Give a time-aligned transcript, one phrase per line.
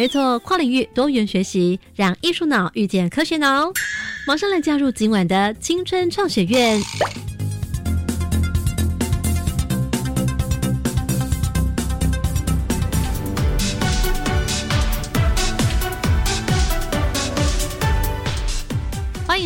[0.00, 3.70] 没错，跨领域多元学习，让艺术脑遇见科学脑。
[4.26, 6.80] 马上来加入今晚的青春创学院。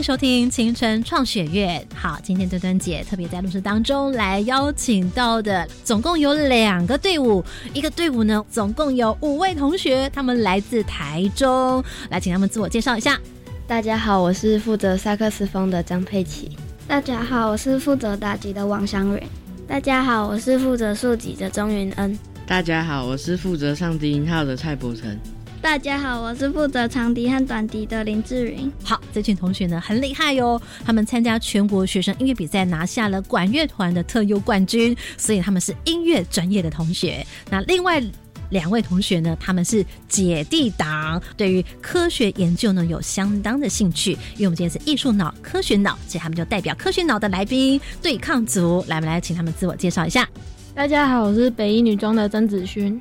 [0.04, 1.82] 收听青春创雪月。
[1.94, 13.18] 好，今天端端姐特别在录制当中来邀请到的，总共有两个队伍，一个队伍呢，总共有五位同学，他们来自台中，来请他们自我介绍一下。
[13.66, 16.50] 大家好，我是负责萨克斯风的张佩琪。
[16.86, 19.26] 大家好，我是负责打击的王祥蕊。
[19.66, 22.18] 大家好，我是负责竖笛的钟云恩。
[22.46, 25.18] 大家好，我是负责上低音号的蔡伯成。
[25.64, 28.70] 大家好，我是负责长笛和短笛的林志云。
[28.82, 37.26] 好，这群同学呢很厉害哟，他们参加全国学生音乐比赛，拿下了管乐团的特优冠军，所以他们是音乐专业的同学。
[37.48, 37.98] 那另外
[38.50, 44.12] 两位同学呢，他们是姐弟党，对于科学研究呢有相当的兴趣。
[44.34, 50.28] 因为我们今天是艺术脑、科学脑，所以他们就代表科学脑的来宾对抗组，来，我们来请他们自我介绍一下。
[50.74, 53.00] 大家好，我是北一女中的曾子勋。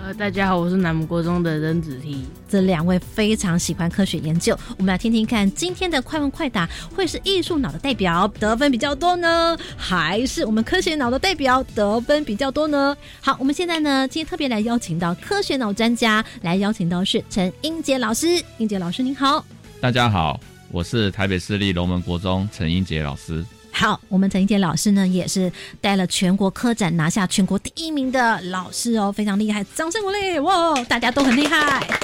[0.00, 2.24] 呃，大家好，我是南母国中的任子提。
[2.48, 12.96] 这两位非常喜欢科学研究，我们来听听看，今天的快问快答会是艺术脑的代表得分比较多呢，还是我们科学脑的代表得分比较多呢？
[13.20, 18.40] 好，我们现在呢，今天特别来邀请到科学脑专家，来邀请到是陈英杰老师。
[18.58, 19.44] 英杰老师您好，
[19.80, 20.38] 大家好，
[20.70, 23.44] 我是台北市立龙门国中陈英杰老师。
[23.78, 30.36] 好，我们陈一杰老师呢，也是带了全国科展拿下全国第一名的老师哦，非常厉害，掌声鼓励！
[30.40, 31.86] 哇，大家都很厉害。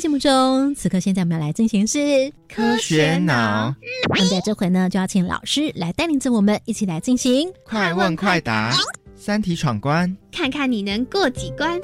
[0.00, 3.74] 节目中，此刻现在我们要来进行是科学脑。
[4.08, 8.72] 那在这回呢，就要请老师来带领着我们一起来进行快问快答、
[9.14, 11.78] 三题闯关，看看你能过几关。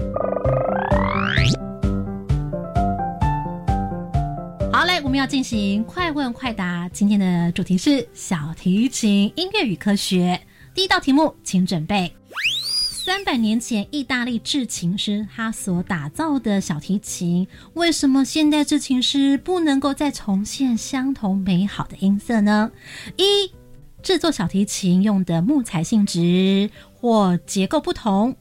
[4.76, 6.86] 好嘞，我们要进行快问快答。
[6.90, 10.38] 今天的主题是小提琴音乐与科学。
[10.74, 12.14] 第一道题目，请准备。
[13.06, 22.70] 三百年前，意大利制琴师他所打造的小提琴，为什么现代制琴师不能够再重现相同美好的音色呢？
[23.16, 23.50] 一、
[24.02, 28.34] 制作小提琴用的木材性质或结构不同；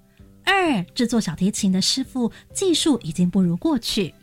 [0.44, 4.14] 二、制作小提琴的师傅技术已经不如过去。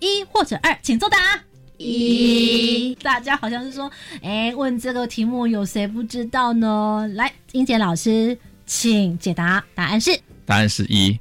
[0.00, 1.44] 一或者二，请作答。
[1.78, 3.90] 一，大家好像是说，
[4.20, 7.08] 哎，问这个题目有谁不知道呢？
[7.14, 8.36] 来，英杰老师。
[8.66, 10.10] 请解答，答案是？
[10.44, 11.18] 答案是一，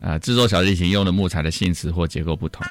[0.00, 2.62] 呃，制作小提琴用的木材的性质或结构不同。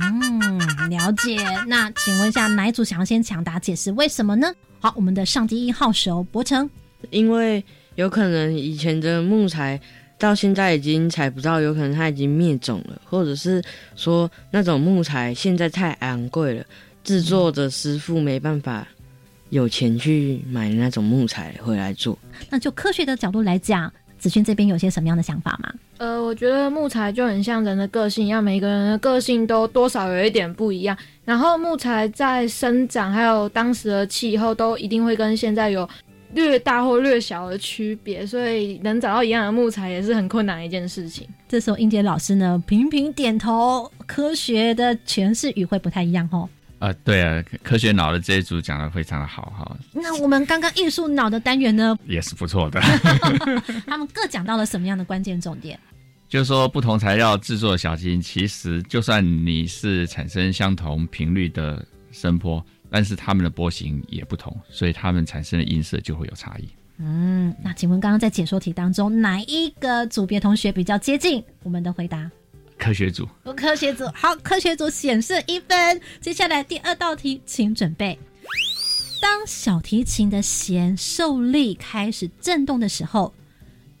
[0.00, 1.36] 嗯，了解。
[1.66, 4.50] 那请问一下，哪一组想要先抢答解释为什么呢？
[4.80, 6.70] 好，我们的上帝一号手博成，
[7.10, 7.62] 因为
[7.96, 9.78] 有可能以前的木材
[10.18, 13.62] 到现在已经采不到，有可能它已经灭种了，或者是
[13.96, 16.64] 说那种木材现在太昂贵了，
[17.02, 18.86] 制作的师傅没办法。
[19.50, 22.18] 有钱去买那种木材回来做，
[22.50, 25.72] 那就科学的角度来讲，子轩这边有些什么样的想法吗？
[25.98, 30.96] 呃，我觉得木材就很像人的个性一样，每个人的个性都多少有一点不一样。
[31.24, 35.88] 然后木材在生长还有当时的气候都一定会跟现在有
[36.34, 41.26] 略大或略小的区别，所以能找到一样的木材也是很困难的一件事情。
[41.48, 46.48] 这时候英杰老师呢频频点头，科学的诠释语会不太一样哦。
[46.80, 49.76] 啊，对啊，科学脑的这一组讲的非常的好哈。
[49.92, 52.80] 那我们刚刚艺术脑的单元呢，也是不错的。
[53.86, 55.78] 他们各讲到了什么样的关键重点？
[56.28, 62.64] 就是说，不同材料制作的小提琴，其实就算你是产生相同频率的声波，
[62.94, 66.68] 但是它们的波形也不同，所以它们产生的音色就会有差异。
[66.98, 72.30] 嗯，那请问刚刚在解说题当中，哪一个组别同学比较接近我们的回答？
[72.78, 76.00] 科学组，科学组好，科学组显示一分。
[76.20, 78.16] 接下来第二道题，请准备。
[79.20, 83.34] 当小提琴的弦受力开始震动的时候，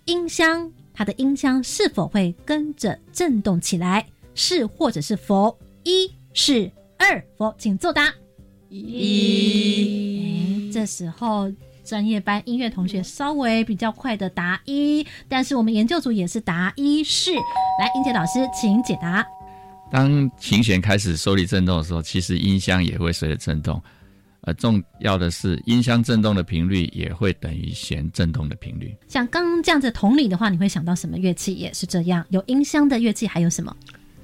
[0.04, 4.06] 音箱它的音箱是否会跟着震动起来？
[4.36, 5.58] 是或者是否？
[5.82, 7.52] 一是二否？
[7.58, 8.14] 请作答。
[8.80, 10.70] 一。
[10.72, 11.52] 这时候
[11.84, 17.32] 专业班音乐同学稍微比较快的答一，但是我们研究组也是答一是。
[17.32, 19.24] 来，英杰老师，请解答。
[19.90, 23.80] 当琴弦开始受力震动的时候，其实音箱也会随着震动。
[24.40, 28.94] 呃，重要的是，音箱振动的频率也会等于弦振动的频率。
[29.08, 32.26] 像刚刚这样子同理的话，你会想到什么乐器也是这样？
[32.28, 33.74] 有音箱的乐器还有什么？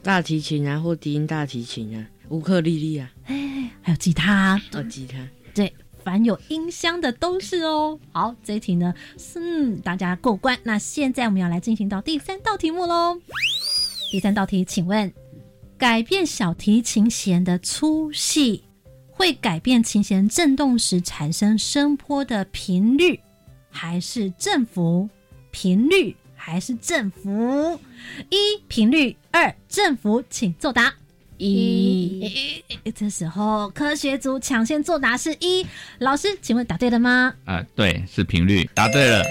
[0.02, 4.60] 大提琴啊，或低音大提琴啊，乌克丽丽啊，哎，还有吉他。
[4.72, 5.18] 哦，吉他。
[5.52, 5.72] 对，
[6.02, 7.98] 凡有音箱的都是哦。
[8.12, 8.94] 好，这一题呢，
[9.34, 10.58] 嗯，大家过关。
[10.62, 13.20] 那现在我们要来进行到第三道题目喽。
[14.10, 15.12] 第三道题，请问，
[15.76, 18.64] 改变小提琴弦的粗细。
[19.08, 23.20] 会改变琴弦振动时产生声波的频率，
[23.68, 25.10] 还是振幅？
[25.50, 27.78] 频率还是振幅？
[28.30, 30.94] 一频率，二振幅，请作答。
[31.40, 32.62] 一，
[32.94, 35.66] 这时候科学组抢先作答是一。
[35.98, 37.34] 老师，请问答对了吗？
[37.46, 39.24] 啊，对，是频率，答对了。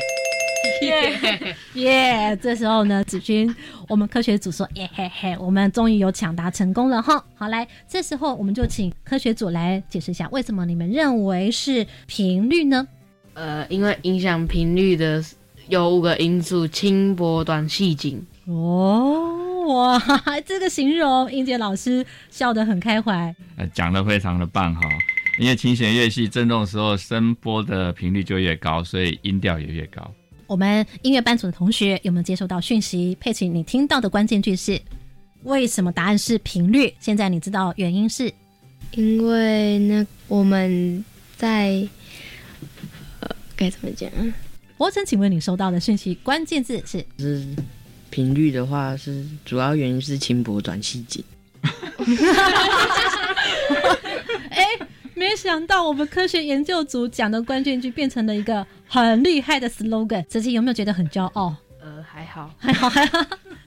[0.82, 2.38] 耶耶！
[2.42, 3.54] 这时候呢，子君，
[3.88, 7.24] 我们科学组说耶嘿嘿，我们终于有抢答成功了哈。
[7.36, 12.88] 好，来，这时候我们就请科学组来解释一下，为什么你们认为是频率呢？
[13.36, 15.24] 呃，因为影响频率的
[15.68, 18.26] 有五个因素：轻薄、短、细、紧。
[18.46, 20.02] 哦，哇，
[20.46, 23.34] 这个形容，英杰老师笑得很开怀。
[23.56, 24.82] 呃，讲的非常的棒哈。
[25.40, 30.12] 因为琴弦越细，振动的时候声波的频率就越高，所以音调也越高。
[30.48, 33.16] 我们音乐班组的同学有没有接收到讯息？
[33.20, 34.82] 佩奇，你听到的关键句是
[35.44, 35.92] 为什么？
[35.92, 36.94] 答案是频率。
[37.00, 38.34] 现在你知道原因是？
[38.94, 41.06] 因为那我们
[41.38, 41.88] 在
[43.20, 44.10] 呃该怎么讲？
[44.78, 47.06] 我想请问你收到的讯息关键字是？
[47.20, 47.46] 是
[48.10, 51.24] 频率的话，是主要原因是轻薄短细紧。
[54.50, 54.66] 哎。
[55.16, 61.54] 没想到我们科学研究组讲的关键句变成了一个很厉害的 slogan，自己有没有觉得很骄傲？
[61.82, 63.20] 呃，还好，还好，还好。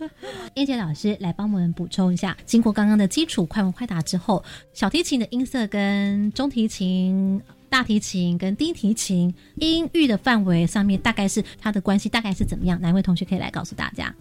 [0.56, 4.42] 燕姐老师来帮我们补充一下，经过刚刚的基础快问快答之后，
[4.72, 7.38] 小提琴的音色跟中提琴、
[7.68, 12.80] 大提琴跟低提琴音域的范围上面，大概是它的关系大概是怎么样？
[12.80, 14.14] 哪位同学可以来告诉大家？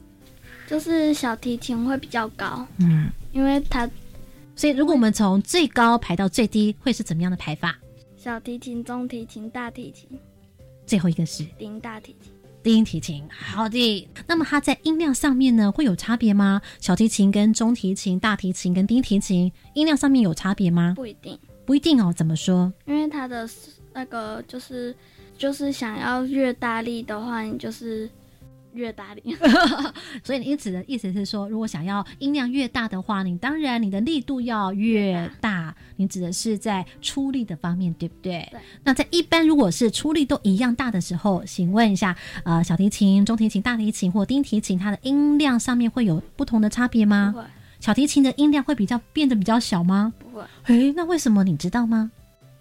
[0.72, 3.90] 就是小提琴会比较高，嗯，因为它。
[4.56, 7.76] 所以，如果我们从最高排到最低，会是怎么样的排法？
[8.16, 10.08] 小提琴、中提琴、大提琴，
[10.86, 12.32] 最后一个是低音大提琴。
[12.64, 14.08] 低音提琴，好的。
[14.26, 16.62] 那么它在音量上面呢，会有差别吗？
[16.80, 20.94] 小提琴跟中提琴、大提琴跟低音提琴音量上面有差别吗？
[20.96, 22.14] 不一定，不一定哦。
[22.16, 22.72] 怎么说？
[22.86, 23.50] 因为它的
[23.94, 24.96] 那个就是
[25.38, 28.10] 就是想要越大力的话，你就是。
[28.74, 29.36] 越大力，
[30.24, 35.76] 所以你指的意思是说，如果想要音量越大的话，你当然你的力度要越大。
[35.98, 38.48] 你指的是在出力的方面，对不对？
[38.52, 38.60] 对。
[38.84, 47.36] 那在一般如果是出力都一样大的时候，请问一下，呃，小提琴、中提琴、大提琴或低提琴，它的音量上面会有不同的差别吗？
[47.80, 50.12] 小提琴的音量会比较变得比较小吗？
[50.18, 50.44] 不会。
[50.66, 52.10] 诶，那为什么你知道吗？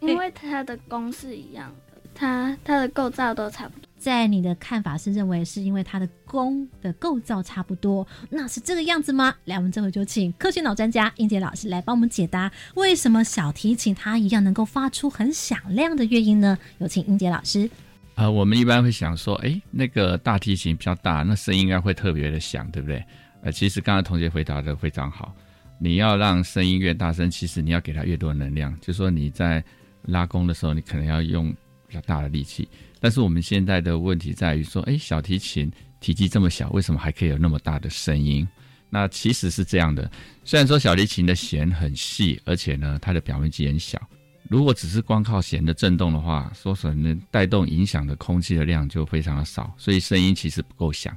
[0.01, 3.90] 因为它的公式一样的，它它的构造都差不多。
[4.01, 9.35] 在你的看法是认为是因为它的弓的构造差不多，那是这个样子吗？
[9.45, 16.57] 来，我们这回就请科学脑专家英杰老师来帮我们解答，为什么小提琴它一样能够发出很响亮的乐音呢？
[16.79, 17.69] 有请英杰老师。
[18.15, 23.05] 呃，我们一般会想说，哎，那个大提琴比较大，那声音应该会特别的响，对不对？
[23.43, 25.35] 呃，其实刚才同学回答的非常好，
[25.79, 29.63] 你要让声音越大声，其实你要给它越多能量，就说你在
[30.05, 31.55] 拉弓的时候，你可能要用
[31.87, 32.67] 比较大的力气。
[33.01, 38.47] 但是我们现在的问题在于说，哎，小提琴体积这么小，为什么还可以有那么大的声音？
[38.91, 40.11] 那其实是这样的，
[40.45, 44.01] 虽然说小提琴的弦很细，而且呢，它的表面积很小。
[44.49, 51.17] 如果只是光靠弦的振动的话，说可能带动影响的空气的量就非常的少，所以声音其实不够响，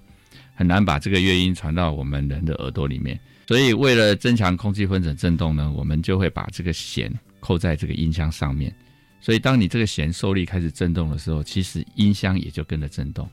[0.54, 3.20] 很难把这个乐音传到我们人的耳朵里面。
[3.48, 8.74] 所以为了增强空气分子振动呢，我们就会把这个弦扣在这个音箱上面。
[9.24, 13.26] 所以，当你这个弦受力开始震动的时候，其实音箱也就跟着震动，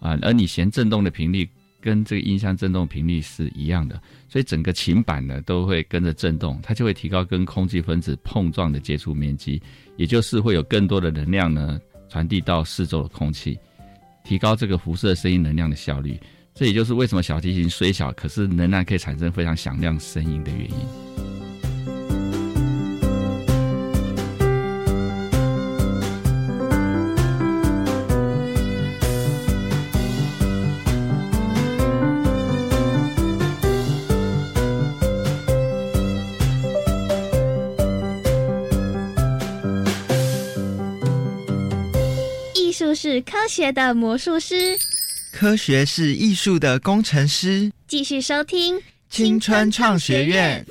[0.00, 1.48] 啊，而你弦振动的频率
[1.80, 9.62] 跟这个音箱振动频率是一样的，所以整个琴板呢都会跟着震动，它就会提高跟空气分子碰撞的接触面积，
[9.96, 13.56] 也就是会有更多的能量呢传递到四周的空气，
[14.24, 16.18] 提高这个辐射声音能量的效率。
[16.54, 21.25] 这也就是为什么小提琴虽小，可是仍然可以产生非常响亮声音的原因。
[43.48, 44.76] 学的魔术师，
[45.32, 47.70] 科学是艺术的工程师。
[47.86, 50.64] 继续收听青春创学院。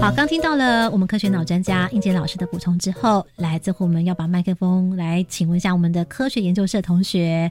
[0.00, 7.50] 好，刚听到了我们科学脑专家应杰老师的补充之后，来，最后我们要把麦克风来请问一下我们的科学研究社同学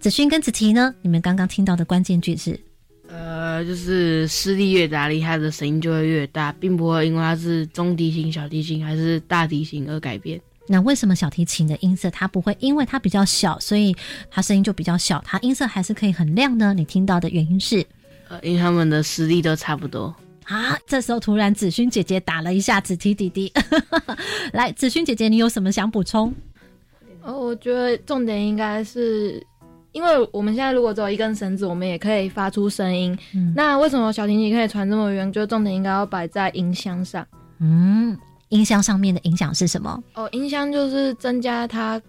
[0.00, 0.94] 子勋跟子琪呢？
[1.02, 2.58] 你们刚刚听到的关键句是？
[3.62, 10.40] 呃，就是施力越大力，它的声音就会越大，并不会因为它是中提琴、小提琴还是大提琴而改变。
[10.66, 13.94] 那为什么小提琴的音色它不会因为它比较小，所以
[14.30, 16.74] 它声音就比较小，它音色还是可以很亮呢？
[16.74, 17.84] 你听到的原因是？
[18.28, 20.14] 呃，因为他们的实力都差不多。
[20.44, 20.76] 啊！
[20.86, 23.52] 这时候突然子勋姐姐打了一下子提弟弟，
[24.52, 26.34] 来，子勋姐姐，你有什么想补充？
[27.22, 29.40] 哦，我觉得重点应该是，
[29.92, 33.16] 因为我们现在如果只有一根绳子，我们也可以发出声音。
[33.34, 35.30] 嗯、那为什么小提琴可以传这么远？
[35.30, 37.26] 就重点应该要摆在音箱上。
[37.60, 38.16] 嗯，
[38.48, 40.02] 音箱上面的影响是什么？
[40.14, 42.00] 哦，音箱就是增加它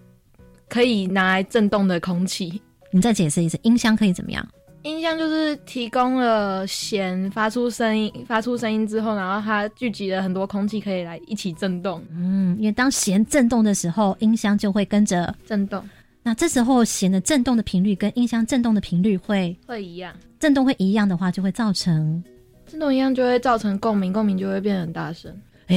[0.68, 2.60] 可以拿来震动的空气。
[2.90, 4.46] 你再解释一次，音箱可以怎么样？
[4.82, 12.02] 音箱就是提供了弦发出声音，发出声音之后，然后它聚集了很多空气，可以来一起震动。
[12.10, 15.82] 嗯，因为当弦震动的时候，音箱就会跟着震动。
[16.24, 22.24] 那这时候弦的震动的频率跟音箱震动的频率会会一样，震动会一样的话，就会造成
[22.66, 25.30] 震动一样就会造成共鸣，共鸣就会变得很大声。
[25.66, 25.76] 哎，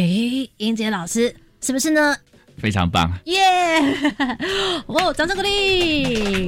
[0.57, 2.15] 英杰老师是不是呢？
[2.57, 3.37] 非常棒，耶！
[4.87, 6.47] 哦，掌声鼓励。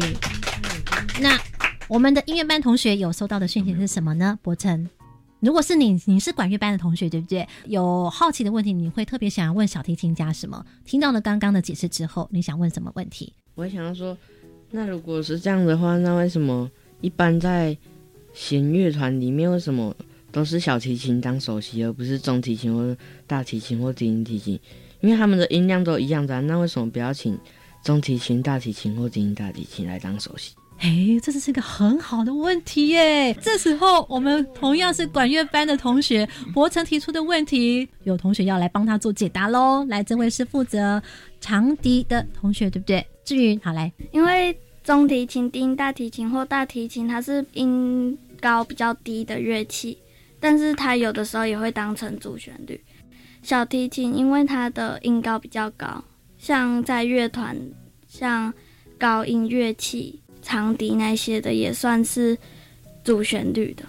[1.22, 1.38] 那。
[1.90, 4.38] 我们的音乐班同学有收到的讯息是什么呢？
[4.44, 4.88] 博成，
[5.40, 7.48] 如果是你，你是管乐班的同学，对不对？
[7.66, 10.66] 有好奇的问题，你会特别想要问小提琴家什么？
[10.84, 13.34] 听到了刚刚的解释之后，你想问什么问题？
[13.56, 14.18] 我想要说，
[14.72, 16.70] 那如果是这样的话，那为什么
[17.00, 17.78] 一般在
[18.34, 19.96] 弦乐团里面，为什么
[20.32, 24.60] 都是小提琴当首席，而不是中提琴或大提琴或低音提琴？
[25.00, 27.40] 因为他们的音量都一样的，那为什么不要请
[27.82, 30.54] 中提琴、大提琴或低音大提琴来当首席？
[30.80, 33.34] 哎，这是一个很好的问题耶！
[33.42, 39.84] 这时候，我们同样是管乐班的同学，博成提出的问题，有同学要来帮他做解答喽。
[39.90, 41.02] 来，这位是负责
[41.42, 43.06] 长笛的同学，对不对？
[43.26, 43.92] 志云，好来。
[44.14, 49.98] 因为中提琴、低音大提琴或大提琴，它是音高比较低的乐器，
[50.40, 52.82] 但是它有的时候也会当成主旋律。
[53.44, 56.02] 小提琴因为它的音高比较高，
[56.38, 57.58] 像在乐团，
[58.08, 58.54] 像
[58.98, 60.22] 高音乐器。
[60.50, 62.36] 长笛那些的也算是
[63.04, 63.84] 主旋律的。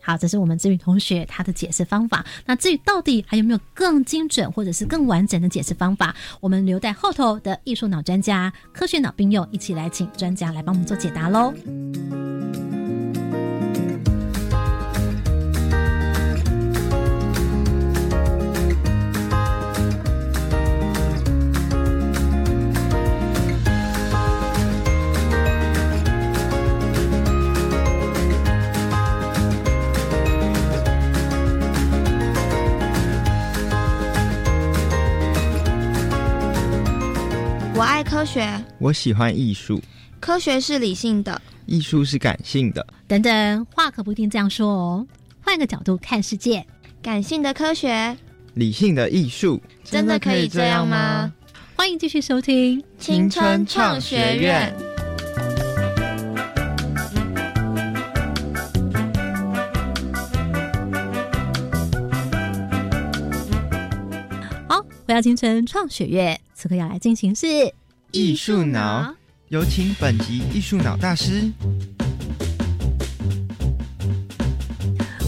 [0.00, 2.24] 好，这是我们志宇同学他的解释方法。
[2.46, 11.52] 那至于到底还有没有更精准或者是更完整的解释方法，我们留待后头的艺术脑专家、科学脑并用一起来请专家来帮我们做解答喽。
[38.18, 39.80] 科学，我喜欢艺术。
[40.18, 42.84] 科学是理性的，艺术是感性的。
[43.06, 45.06] 等等，话可不一定这样说哦。
[45.40, 46.66] 换个角度看世界，
[47.00, 48.16] 感性的科学，
[48.54, 51.32] 理性的艺术，真的可以这样吗？
[51.76, 54.74] 欢迎继续收听青春创学院。
[64.68, 66.40] 好，回到青春创学院。
[66.52, 67.72] 此刻要来进行是
[68.10, 69.14] 艺术脑，
[69.48, 71.52] 有请本集艺术脑大师。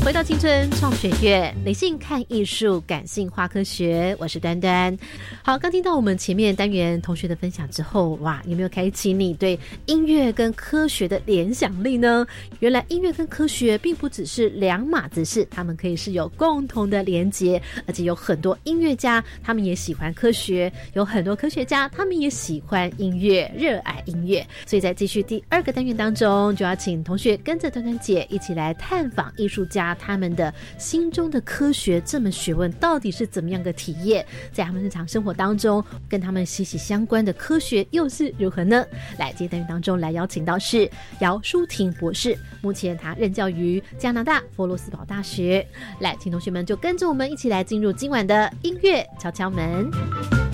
[0.03, 4.17] 回到青春创学院，理性看艺术，感性化科学。
[4.19, 4.97] 我是端端。
[5.43, 12.27] 好，刚听到我们前面单元同学的分享之后，哇，有没有开启你对音乐跟科学的联想力呢？
[12.61, 24.45] 原来音乐跟科学并不只是两码子事，他们可以是有共同的连结，而且有很多音乐家他们也喜欢科学，有很多科学家他们也喜欢音乐，热爱音乐。
[24.65, 29.90] 所以在继续第二个单元当中，就要请同学跟着端端姐一起来探访艺术家。
[29.95, 34.25] 他们的心中的科学这门学问到底是怎么样的体验？
[34.53, 38.85] 在他们日常生活当中，跟他们息息相关的科学又是如何呢？
[39.19, 45.67] 来，今天单元当中来邀请到是姚淑婷博士，目前他任教于加拿大佛罗斯堡大学。
[46.01, 50.50] 来，请同学们就跟着我们一起来进入今晚的音乐敲敲门。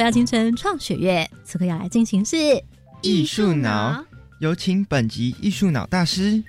[0.00, 2.34] 不要青春创雪月，此刻要来进行是
[3.02, 4.02] 艺术脑，
[4.38, 6.42] 有请本集艺术脑大师。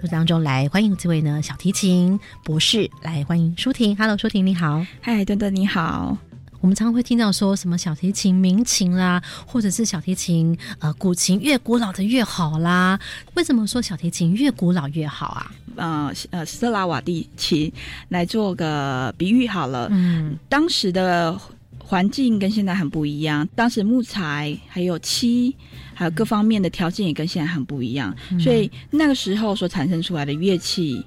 [0.00, 3.94] 录当中来欢迎这位呢小提琴博士，来欢迎舒婷。
[3.94, 4.82] Hello，舒婷你好。
[5.02, 6.16] 嗨，墩墩你好。
[6.60, 12.98] 我们常常会听到说什么小提琴民琴啦，或者是小提琴呃古琴越古老的越好啦。
[13.34, 15.50] 为什么说小提琴越古老越好啊？
[15.76, 17.72] 呃呃，斯特拉瓦蒂琴
[18.08, 19.88] 来做个比喻好了。
[19.90, 21.38] 嗯，当时的
[21.78, 25.56] 环境跟现在很不一样，当时木材还有漆。
[25.92, 31.04] 还有各方面的条件也跟现在很不一样，所以那个时候所产生出来的乐器，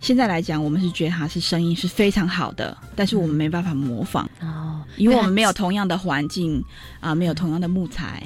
[0.00, 6.64] 现在来讲，我们是觉得它是声音是非常好的，但是我们没办法模仿哦，因为我们没有同样的环境
[7.00, 8.22] 啊，没有同样的木材。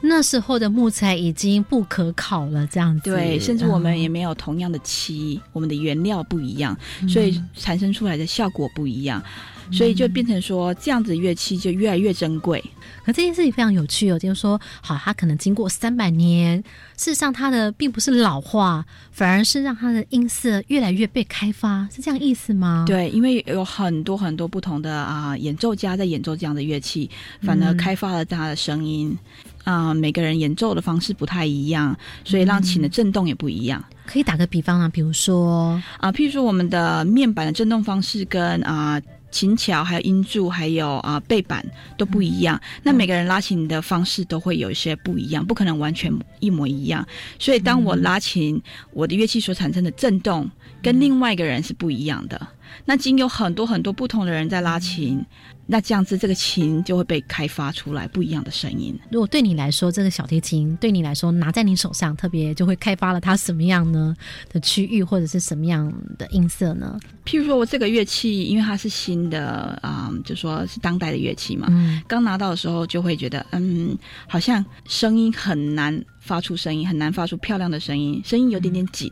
[0.00, 6.76] 那时候的木材已经不可考了，这样子对，甚至我们也没有同样的漆，我们的原料不一样，
[7.08, 9.22] 所以产生出来的效果不一样。
[9.70, 12.62] 所以就变成说，这样子乐器就越来越珍贵。
[13.04, 16.56] 可这件事情非常有趣哦，就是说，好，它可能经过三百年，
[16.96, 22.84] 事实上它的并不是老化，反而是让它的音色越来越被开发，是这样意思吗？
[22.86, 27.10] 对，因为有很多很多不同的啊演奏家在演奏这样的乐器，
[27.42, 29.16] 反而开发了它的声音。
[29.64, 33.82] 啊，每个人演奏的方式不太一样，所以让琴的震动也不一样。
[34.04, 39.00] 可以打个比方啊，比如说啊，譬如说我们的面板的震动方式跟啊。
[39.34, 41.66] 琴桥还有音柱还有啊背板
[41.98, 47.04] 都不一样，那每个人拉琴的方式都会有一些不一样，不可能完全一模一样。
[47.36, 48.62] 所以当我拉琴，
[48.92, 50.48] 我的乐器所产生的震动
[50.80, 52.40] 跟另外一个人是不一样的。
[52.84, 55.24] 那经有很多很多不同的人在拉琴。
[55.66, 58.94] 那这样子，这个琴就会被开发出来不一样的声音。
[59.10, 64.14] 如果对你来说，这个小提琴对你来说拿在你手上，特别就会开发了它什么样呢
[64.52, 67.00] 的区域，或者是什么样的音色呢？
[67.24, 71.66] 譬如说我这个乐器，因为它是新的啊，就说是当代的乐器嘛，
[72.06, 73.96] 刚拿到的时候就会觉得，嗯，
[74.28, 79.10] 好像声音很难发出声音，很难发出漂亮的声音，声音有点点紧。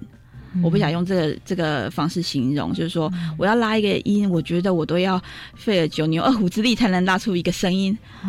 [0.62, 5.22] 我不想用这个这个方式形容，就是说我要拉一个音，我觉得我都要
[5.54, 8.28] 费了九牛二虎之力才能拉出一个声音，哦，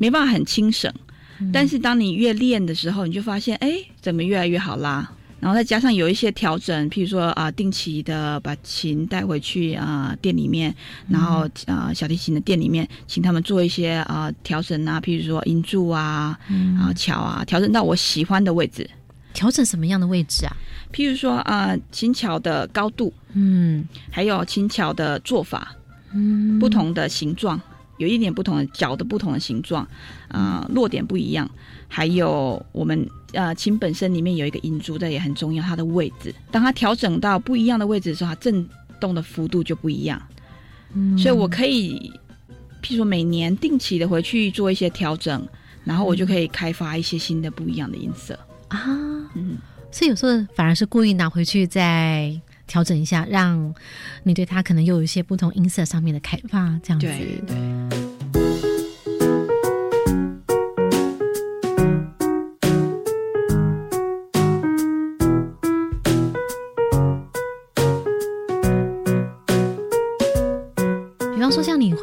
[0.00, 0.92] 没办法很轻省。
[1.52, 5.08] 但是当你越练的时候，你就发现，哎，怎么越来越好拉？
[5.38, 10.74] 然后再加上有一些调整，譬如说啊，定期的把琴带回去啊店里面，
[11.08, 16.36] 然后啊小提琴的店里面，请他们做一些啊调整啊，譬如说音柱啊，
[16.80, 18.90] 啊桥啊，调整到我喜欢的位置。
[19.38, 20.52] 调整什么样的位置啊？
[20.92, 25.76] 譬如说啊，琴桥的高度，嗯，还有琴桥的做法，
[26.12, 27.60] 嗯，不同的形状，
[27.98, 29.86] 有一点不同的角的不同的形状，
[30.26, 31.48] 啊，落点不一样，
[31.86, 40.20] 还有我们呃琴本身里面有一个音珠，这也很重要，它的位置，当它调整到不一样的位置的时候，它震动的幅度就不一样。
[40.94, 42.10] 嗯，所以我可以，
[42.82, 45.46] 譬如说每年定期的回去做一些调整，
[45.84, 48.36] 然后我就可以开发一些新的不一样的音色
[48.68, 48.86] 啊，
[49.34, 49.58] 嗯。
[49.90, 53.74] 所以有时候反而是故意拿回去再调整一下，让
[54.22, 57.08] 你对它可能又有一些不同音色上面的开发，这样子。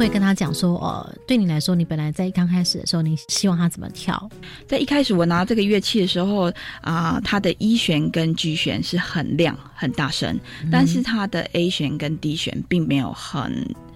[0.06, 4.30] 会跟他讲说，呃，对你来说，你本来在刚开始的时候，你希望他怎么跳？
[4.68, 10.40] 在一开始我拿这个乐器的时候，啊，它的一弦跟 G 弦是很亮、很大声，
[10.72, 13.52] 但是它的 A 弦跟 D 弦并没有很。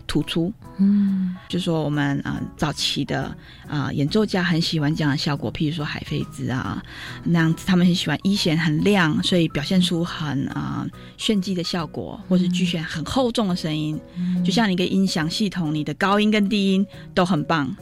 [0.09, 3.33] 突出，嗯，就说我们啊早期的
[3.67, 6.83] 啊演奏家很喜欢这样的效果，譬如说海飞兹啊
[7.23, 14.01] 那样子，他们很喜欢一弦很亮，所以表现出很啊炫技的效果，或是 G 弦很厚重的声音，
[14.43, 17.73] 就像一个音响系统，你的高音跟低音都很棒，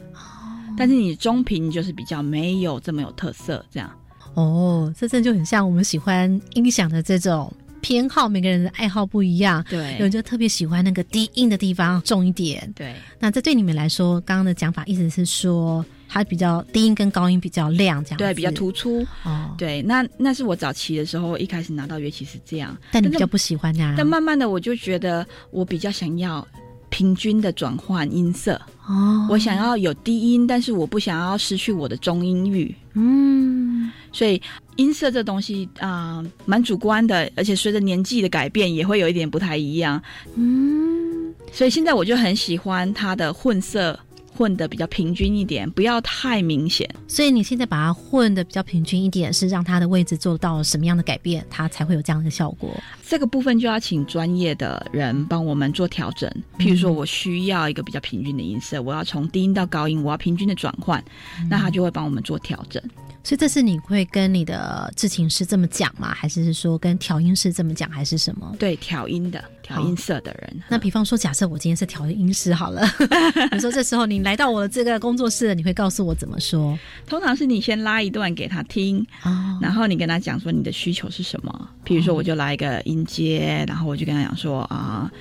[0.78, 3.90] 但是你中频就是比较没有这么有特色，这样。
[4.34, 7.52] 哦，这这就很像我们喜欢音响的这种。
[7.82, 12.94] 偏好每个人的爱好不一样，对，有人就特别喜欢那个低音的地方重一点，对。
[13.20, 19.54] 那这对你们来说，刚刚的讲法意思是说，它比较低音跟高音比较亮，这样对，比较突出哦。
[19.58, 23.94] 对，那那是我早期的时候，一开始拿到乐器是这样，但你比较不喜欢呀。
[23.98, 26.46] 但慢慢的，我就觉得我比较想要
[26.89, 34.41] 平均的转换音色哦，我想要有低音，但是我不想要失去我的中音域，嗯，所以。
[34.78, 40.00] 音色这东西啊，蛮主观的，而且随着年纪的改变，也会有一点不太一样。
[40.36, 44.00] 嗯，所以现在我就很喜欢它的混色
[44.38, 46.88] 混的比较平均一点，不要太明显。
[47.08, 52.69] 所以你现在把它混的比较平均一点，是让它的位置做到什么样的改变，它才会有这样的效果？
[53.08, 56.32] 这个部分就要请专业的人帮我们做调整。
[56.60, 61.04] 譬如说，我需要一个比较平均的音色，我要从低音到高音，我要平均的转换，
[61.50, 62.80] 那他就会帮我们做调整。
[63.28, 66.13] 所以这是你会跟你的制琴师这么讲吗？
[66.16, 68.56] 还是说跟调音师这么讲，还是什么？
[68.58, 70.63] 对，调音的调音色的人。
[70.70, 72.88] 那比方说，假设我今天是调音师好了，
[73.52, 76.80] 你说这时候你来到我的这个工作室，你会告诉我怎么说？
[77.06, 81.70] 通常是你先拉一段给他听，哦、然后你跟他讲说你的需求是什么。
[81.84, 85.12] 比如说，我就来一个音阶，然后我就跟他讲说啊，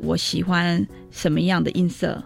[0.00, 2.20] 我喜欢什么样的音色。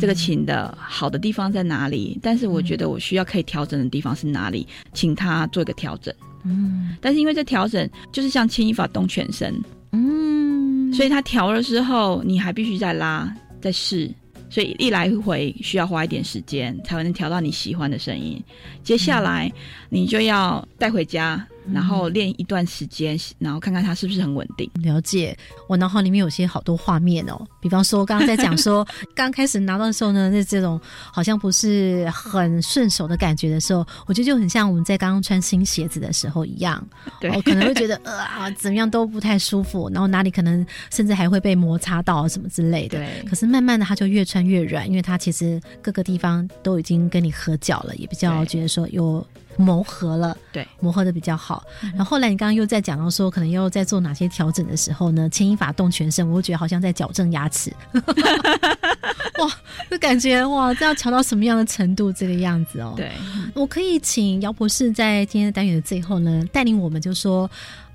[0.00, 2.18] 这个琴的好的地方在哪里？
[2.22, 4.66] 但是我觉得我需要可以调整的地方是哪里？
[4.94, 6.12] 请他做一个调整。
[6.42, 9.54] 嗯，但是因为这调整就是像牵一发动全身，
[9.92, 14.10] 嗯，所以他调了之后，你还必须再拉再试，
[14.48, 18.42] 所以一来一回需要花一点时间才能调到你喜欢的声音。
[18.82, 19.52] 接下来
[19.90, 21.46] 你就要带回家。
[21.72, 24.70] 然后练一段时间，然后看看它是不是很稳定。
[24.82, 25.36] 了解，
[25.68, 27.40] 我脑海里面有些好多画面哦。
[27.60, 30.80] 比方说，刚刚在讲说， 刚开始拿到的时候呢，那这种
[31.12, 36.84] 好像不是很顺手的感觉的时候，我觉得就很像我们在刚刚穿新鞋子的时候一样。
[37.20, 42.98] 对，可能会觉得 呃，怎么样都不太舒服，然后哪里可能甚至还会被摩擦到什么之类的。
[42.98, 43.24] 对。
[43.28, 49.24] 可是慢慢的，它就越穿越软，因为它其实各个地方都已经跟你合脚了，也比较觉得说有。
[49.60, 51.62] 磨合了，对，磨合的比较好。
[51.94, 55.28] 然后后来你刚刚又在讲到说，可能要在做哪些调整的时候呢？
[55.28, 57.72] 牵一发动全身，我会觉得好像在矫正牙齿。
[59.38, 59.50] 哇，
[59.90, 62.12] 就感觉哇，这要调到什么样的程度？
[62.12, 62.94] 这个样子哦。
[62.96, 63.12] 对，
[63.54, 67.50] 我可以请姚博士在今天的单元的最后呢，带领我们就说。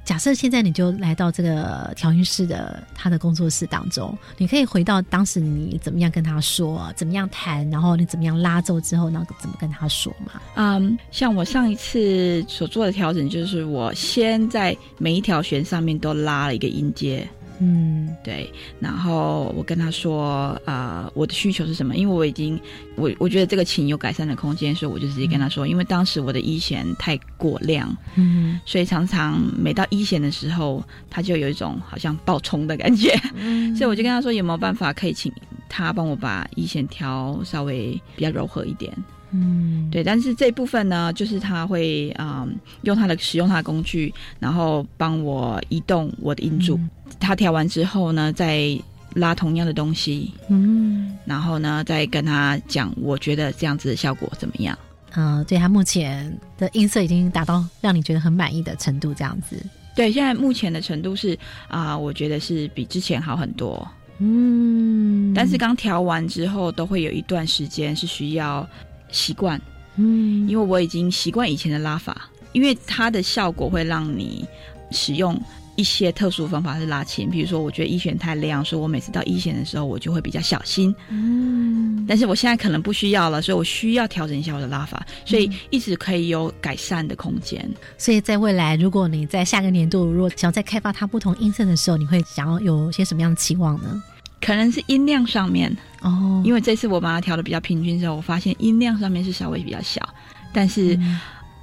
[0.06, 10.40] 假设现在你就来到这个调音师的他的工作室当中，你可以回到当时你怎么样跟他说，怎么样弹，然后你怎么样拉奏之后，那怎么跟他说嘛？
[10.56, 17.28] 嗯，像我上一次所做的调整，就是我先在每一条弦上面都拉了一个音阶。
[17.60, 18.52] 嗯，对。
[18.80, 21.96] 然后我跟他说，呃，我的需求是什么？
[21.96, 22.60] 因为我已经，
[22.96, 35.32] 我我觉得这个琴有改善的空间，所以我就直接跟他说，因为当时我的一弦太过亮，嗯，所以常常每到一弦的时候，他就有一种好像爆冲的感觉，嗯， 所以我就跟他说，有没有办法可以请
[35.70, 38.92] 他帮我把一弦调稍微比较柔和一点。
[39.38, 42.48] 嗯，对，但是这部分呢，就是他会啊
[42.84, 46.80] 用他的使用他的工具，然后帮我移动我的音柱。
[47.20, 48.78] 他调完之后呢，再
[49.16, 54.78] 拉同样的东西，嗯，然后呢，再跟他讲，我觉得这样子的效果怎么样？
[55.12, 59.56] 啊，对他目前的音色已经达到让你觉得很满意的程度，这样子。
[59.96, 63.88] 对，现在目前的程度是啊，我觉得是比之前好很多。
[64.20, 68.68] 嗯，但是刚调完之后，都会有一段时间是需要。
[69.12, 69.60] 习惯，
[69.96, 74.46] 嗯，因为我已经习惯以前的拉法，因为它的效果会让你
[74.92, 75.40] 使用
[75.76, 77.30] 一些特殊方法是拉琴。
[77.30, 80.94] 比如说，我觉得一弦太亮，所以我每次到一弦的时候，我就会比较小心。
[81.10, 87.70] 嗯，但是我现在可能不需要了，所以我需要调整一下我的拉法，所以一直可以有改善的空间。
[87.98, 94.02] 所以在未来，如果你在下个年度如果想要再开发它不同音色的时候，你会想要有些什么样的期望呢？
[94.46, 100.08] 可能是音量上面哦，因为这次我把它调的比较平均之后，我发现音量上面是稍微比较小，
[100.54, 101.00] 但是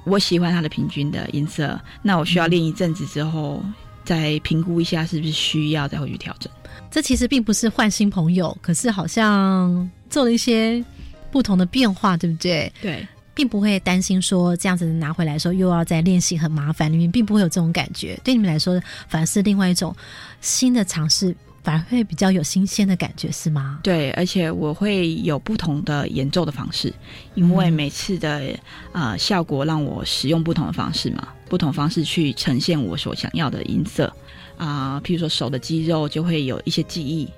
[0.03, 1.79] 我喜欢它的平均的音色。
[2.01, 3.63] 那我需要练一阵子之后，
[4.03, 6.51] 再评估一下是不是需要再回去调整。
[6.91, 10.83] 这其实并不是换新朋友，可是好像做了一些
[11.31, 12.69] 不同的变化，对不对？
[12.81, 18.19] 对，并不会担心说这样子拿回来时候又要再练习很麻烦，你们并不会有这种感觉。
[18.25, 19.95] 对你们来说，反而是另外一种
[20.41, 21.33] 新的尝试。
[21.63, 23.79] 反而会比较有新鲜的感觉，是吗？
[23.81, 26.93] 对，而且我会有不同的演奏的方式，
[27.35, 28.53] 因为每次的
[28.91, 34.13] 啊效果让我使用不同的方式嘛，不同方式去呈现我所想要的音色
[34.57, 34.99] 啊。
[35.05, 37.29] 譬如说手的肌肉就会有一些记忆，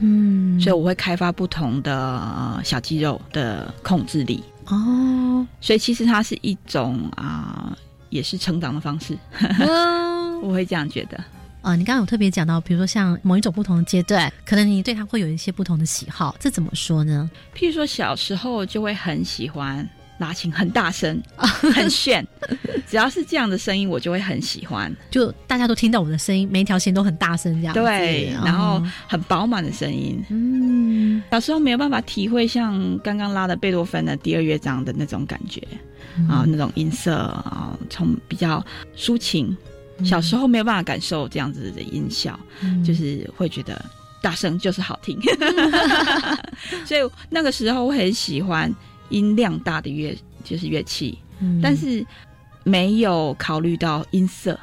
[0.00, 5.46] 嗯，所以我会开发不同的小肌肉的控制力哦。
[5.58, 7.74] 所以其实它是一种啊，
[8.10, 9.16] 也是成长的方式，
[10.42, 11.18] 我会这样觉得。
[11.62, 17.30] 呃，你刚刚有特别讲到，比如说像某一种不同的阶段，可能你对他会有一些不同的喜好，这怎么说呢？
[17.54, 19.86] 譬如说小时候就会很喜欢
[20.18, 22.26] 拉琴，很大声，很炫，
[22.88, 24.94] 只要是这样的声音，我就会很喜欢。
[25.10, 30.22] 就大家都听到我的声音，每一条弦都很大声，这样对，然后很饱满的声音。
[30.30, 35.60] 嗯，小时候没有办法体会像刚刚拉的贝多芬的第二乐章的那种感觉
[36.28, 38.64] 啊，那种音色啊，从比较
[38.96, 39.54] 抒情。
[40.04, 42.38] 小时候没有办法感受这样子的音效，
[42.84, 43.84] 就是会觉得
[44.22, 45.18] 大声就是好听，
[46.86, 48.72] 所以那个时候我很喜欢
[49.08, 51.18] 音量大的乐，就是乐器，
[51.62, 52.04] 但是
[52.64, 54.58] 没有考虑到音色。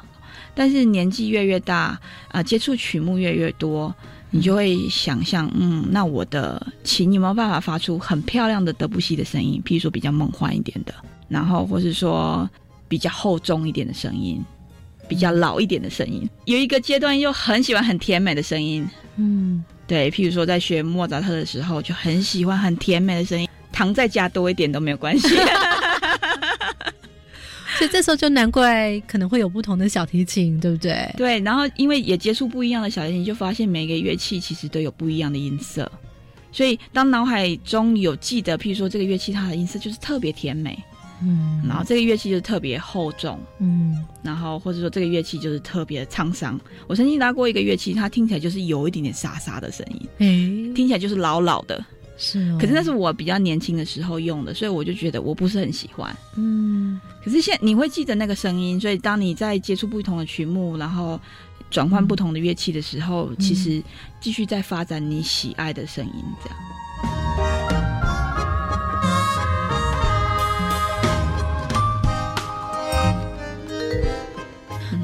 [0.54, 1.96] 但是年纪越越大，
[2.32, 3.94] 啊，接触曲目越越多，
[4.30, 9.62] 你就会想象，嗯，那我的琴有没有办法发出很漂亮的德布西的声音？
[9.64, 10.92] 譬如说比较梦幻一点的，
[11.28, 12.48] 然后或是说
[12.88, 14.44] 比较厚重一点的声音，
[15.08, 16.28] 比较老一点的声音。
[16.44, 25.28] 有一个阶段又很喜欢很甜美的声音，嗯，对，譬如说在学莫扎特的时候，就很喜欢很甜美的声音，糖再加多一点都没有关系。
[27.78, 31.08] 所以这时候就难怪可能会有不同的小提琴，对不对？
[31.16, 35.90] 对，然后因为也接触不一样的小提琴，就发现每个乐器其实都有不一样的音色。
[36.50, 40.76] 所以当脑海中有记得，譬如说这个乐器它的音色就是特别甜美，
[41.22, 46.58] 嗯，然后这个乐器就是特别厚重，嗯，然后或者说这个乐器就是特别沧桑。
[46.86, 51.84] 我曾经拿过一个乐器，它听起来就是有一点点沙沙的声音，哎，听起来就是老老的。
[52.20, 56.16] 是，可是那是我比较年轻的时候用的，所以我就觉得我不是很喜欢。
[56.36, 61.20] 嗯，可是现你会记得那个声音，所以当你在接触不同的曲目，然后
[61.70, 63.80] 转换不同的乐器的时候，其实
[64.20, 67.67] 继续在发展你喜爱的声音，这样。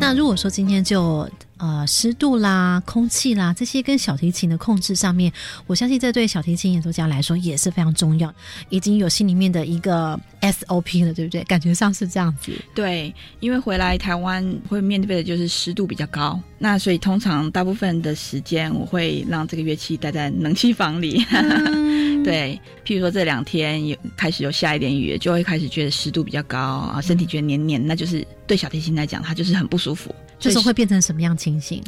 [0.04, 1.26] 那如果说今天就。
[1.56, 5.32] 呃，湿度啦、空气啦，这些跟小提琴的控制上面，
[5.66, 8.32] 我相信这对小提琴演奏家来说也是非常重要，
[8.70, 11.44] 已经有心里面的一个 SOP 了，对不对？
[11.44, 12.52] 感觉上是这样子。
[12.74, 21.24] 对，因为回来台湾会面对的就是湿度比较高，那所以通常大部分的时间我会让这个乐器待在冷气房里。
[22.24, 30.12] 对，譬如说这两天有开始有下一点雨，就会开始觉得湿度比较高啊，身体觉得黏黏，那就是对小提琴来讲，它就是很不舒服。
[30.38, 31.82] 这时候会变成什么样情形？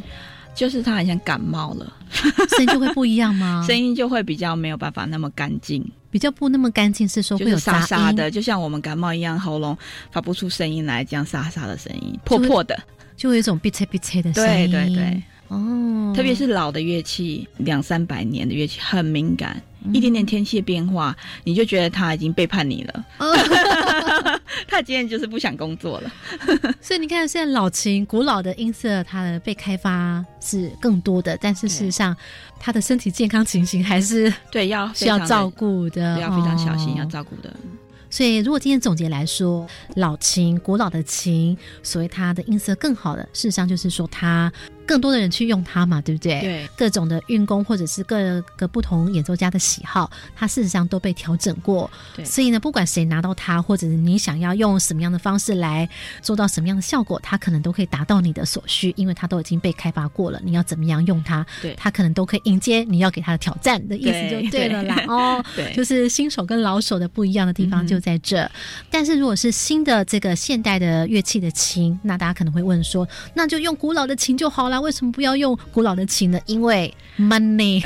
[0.54, 1.92] 就是他好像感冒了，
[2.56, 3.62] 声音就会不一样吗？
[3.66, 9.76] 声音就会比较没有办法那么干净，比较不那么干净，是说会有沙沙的，就像我们感冒一样，喉咙
[10.10, 12.74] 发不出声音来，这样沙沙的声音，破破的，
[13.18, 14.70] 就会有一种鼻塞鼻塞的声音。
[14.70, 19.60] 对对对，哦，特别是老的乐器，两三百年的乐器很敏感。
[19.92, 23.04] 一点点天气的变化，你就觉得他已经背叛你了。
[24.66, 26.12] 他今天就是不想工作了。
[26.82, 32.16] 所以你看，现在老琴、古老的音色，它的被开发是更多的，但是事实上，
[32.58, 37.54] 他的身体健康情形还是对要需要照顾的，要非常小心，要照顾的。
[38.10, 44.52] 所以，如果今天总结来说，老琴、古老的琴，所谓它的音色更好的，事实上就是说它。
[44.86, 46.40] 更多的人去用它嘛，对不对？
[46.40, 51.90] 对，各种的运功或者是各个不同演奏家的喜好，它事实上都被调整过。
[52.14, 55.88] 对，所以呢，不管谁拿到它，或者是你想要用什么样的方式来
[56.22, 60.40] 做到什么样的效果，它可能都可以达到你的所需，因为它都已经被开发过了。
[60.44, 61.44] 你要怎么样用它？
[61.60, 65.04] 对，它可能都可以迎接你要给它的挑战的意思，就对了啦。
[65.08, 68.48] 哦，对，就是新手跟老手的不一样的地方就在这。
[68.90, 75.58] 但是如果是新的这个现代的乐器的琴，那大家可能会问说，那就用古老的琴就好了，为什么不要用？
[75.72, 76.40] 古老的琴呢？
[76.46, 77.84] 因为 money，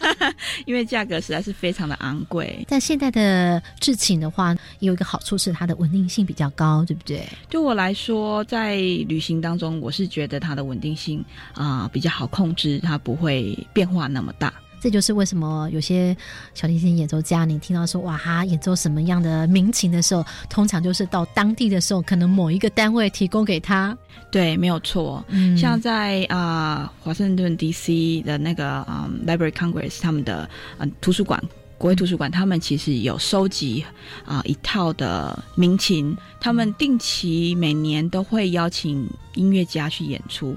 [0.66, 2.64] 因为价格实在是非常的昂贵。
[2.68, 7.26] 在现代的制琴的话，有一个好处是它的稳定性比较高，对不对？
[7.48, 14.52] 对我来说，在旅行当中，我是觉得它的稳定性啊比较好控制，它不会变化那么大。
[14.86, 16.16] 这就是为什么有些
[16.54, 23.98] 小提琴演奏家，你听到说哇哈演奏什么样的民琴的时候，通常就是到当地的时候，可能某一个单位提供给他。
[24.30, 25.24] 对，没有错。
[25.30, 28.22] 嗯像在啊华盛顿 D.C.
[28.22, 31.42] 的那个啊 Library Congress 他们的嗯图书馆
[31.76, 33.84] 国会图书馆，他们其实有收集
[34.24, 40.56] 啊一套的民琴，他们定期每年都会邀请音乐家去演出，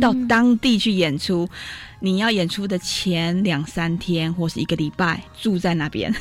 [0.00, 1.48] 到当地去演出。
[2.04, 6.12] 你要演出的前两三天或是一个礼拜住在那边，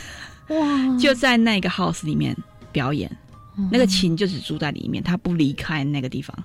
[0.50, 2.38] 哇， 就在那个 house 里面
[2.72, 3.10] 表演，
[3.72, 6.38] 那个琴就只住在里面，他不离开那个地方。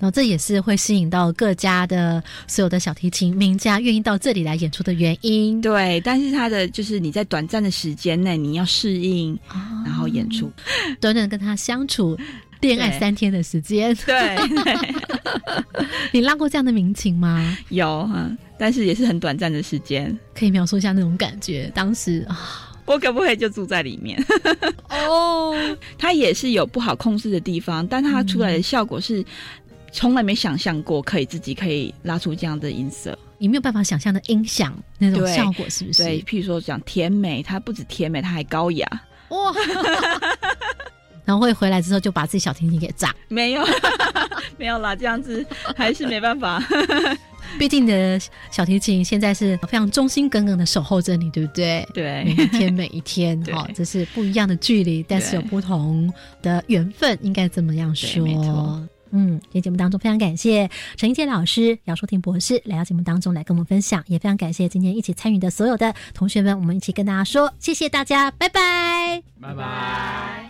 [0.00, 5.60] 然后这也是会吸引到各家的所有的小提琴名家愿意到这里来演出的原因。
[5.60, 9.38] 对，但是他的就是你在短暂的时间内你要适应，
[9.84, 10.50] 然后演出，
[11.00, 12.18] 短短跟他相处。
[12.60, 14.36] 恋爱三天的时间，对，
[16.12, 17.56] 你拉过这样的民情吗？
[17.68, 20.16] 有啊，但是也是很短暂的时间。
[20.34, 21.70] 可以描述一下那种感觉？
[21.74, 24.22] 当时啊，我可不可以就住在里面？
[24.90, 25.54] 哦，
[25.98, 29.24] 它也是有不好控制的地方，但它出来的效果是
[29.92, 36.02] 从来没想象过，可以自己可以拉出这样的音色，你没有办法想象的音响那种效果，是不是？
[36.02, 38.86] 对，譬如说讲甜美，它不止甜美，它还高雅。
[39.30, 39.52] 哇！
[41.30, 43.64] 然后会回来之后就把自己小提琴给炸，没有，
[44.58, 46.60] 没有啦，这样子还是没办法。
[47.56, 51.86] 毕竟的小提琴现在是非常忠心耿耿的守候着你，对不对？
[51.94, 56.12] 对，每一天每一天，哈，这是不一样的距离，但是有不同
[56.42, 58.24] 的缘分，应该怎么样说？
[58.24, 58.88] 没错。
[59.12, 70.49] 嗯，今天节目当中非常感谢陈一健老师、姚淑婷博士来到节目当中来跟我们分享，也非常感谢今天一起参与的所有的同学们，我们一起跟大家说谢谢大家，拜拜，拜拜。